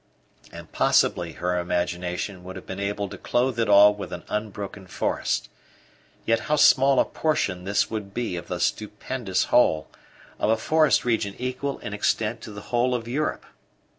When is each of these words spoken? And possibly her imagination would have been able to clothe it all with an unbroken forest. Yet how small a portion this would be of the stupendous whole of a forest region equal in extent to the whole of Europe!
And 0.51 0.71
possibly 0.71 1.33
her 1.33 1.59
imagination 1.59 2.43
would 2.43 2.55
have 2.55 2.65
been 2.65 2.79
able 2.79 3.07
to 3.09 3.19
clothe 3.19 3.59
it 3.59 3.69
all 3.69 3.93
with 3.93 4.11
an 4.11 4.23
unbroken 4.29 4.87
forest. 4.87 5.47
Yet 6.25 6.39
how 6.49 6.55
small 6.55 6.99
a 6.99 7.05
portion 7.05 7.65
this 7.65 7.91
would 7.91 8.11
be 8.11 8.35
of 8.35 8.47
the 8.47 8.59
stupendous 8.59 9.43
whole 9.53 9.89
of 10.39 10.49
a 10.49 10.57
forest 10.57 11.05
region 11.05 11.35
equal 11.37 11.77
in 11.77 11.93
extent 11.93 12.41
to 12.41 12.51
the 12.51 12.61
whole 12.61 12.95
of 12.95 13.07
Europe! 13.07 13.45